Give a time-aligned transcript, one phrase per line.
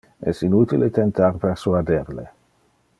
[0.29, 2.29] Es inutile tentar persuader le.